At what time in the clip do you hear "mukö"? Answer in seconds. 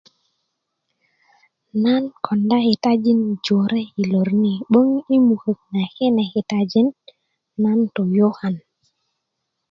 5.27-5.51